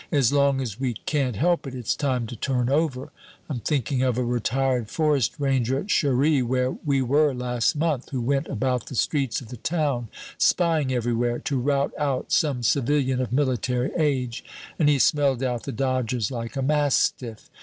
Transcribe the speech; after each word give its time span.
As 0.11 0.33
long 0.33 0.61
as 0.61 0.79
we 0.79 0.95
can't 0.95 1.35
help 1.35 1.67
it, 1.67 1.75
it's 1.75 1.95
time 1.95 2.25
to 2.25 2.35
turn 2.35 2.69
over. 2.71 3.11
I'm 3.47 3.59
thinking 3.59 4.01
of 4.01 4.17
a 4.17 4.23
retired 4.23 4.89
forest 4.89 5.35
ranger 5.37 5.77
at 5.77 5.89
Cherey, 5.91 6.41
where 6.41 6.71
we 6.71 7.03
were 7.03 7.35
last 7.35 7.75
month, 7.75 8.09
who 8.09 8.19
went 8.19 8.47
about 8.47 8.87
the 8.87 8.95
streets 8.95 9.41
of 9.41 9.49
the 9.49 9.57
town 9.57 10.07
spying 10.39 10.91
everywhere 10.91 11.37
to 11.37 11.59
rout 11.61 11.91
out 11.99 12.31
some 12.31 12.63
civilian 12.63 13.21
of 13.21 13.31
military 13.31 13.91
age, 13.95 14.43
and 14.79 14.89
he 14.89 14.97
smelled 14.97 15.43
out 15.43 15.65
the 15.65 15.71
dodgers 15.71 16.31
like 16.31 16.55
a 16.55 16.63
mastiff. 16.63 17.47